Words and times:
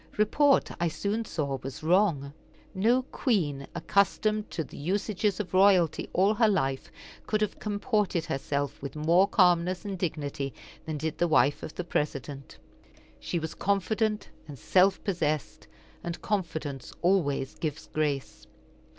Report, 0.17 0.71
I 0.79 0.87
soon 0.87 1.25
saw, 1.25 1.59
was 1.61 1.83
wrong. 1.83 2.33
No 2.73 3.03
queen, 3.03 3.67
accustomed 3.75 4.49
to 4.49 4.63
the 4.63 4.75
usages 4.75 5.39
of 5.39 5.53
royalty 5.53 6.09
all 6.11 6.33
her 6.33 6.47
life, 6.47 6.91
could 7.27 7.39
have 7.41 7.59
comported 7.59 8.25
herself 8.25 8.81
with 8.81 8.95
more 8.95 9.27
calmness 9.27 9.85
and 9.85 9.99
dignity 9.99 10.55
than 10.87 10.97
did 10.97 11.19
the 11.19 11.27
wife 11.27 11.61
of 11.61 11.75
the 11.75 11.83
President. 11.83 12.57
She 13.19 13.37
was 13.37 13.53
confident 13.53 14.31
and 14.47 14.57
self 14.57 15.03
possessed, 15.03 15.67
and 16.03 16.19
confidence 16.19 16.91
always 17.03 17.53
gives 17.53 17.85
grace. 17.85 18.47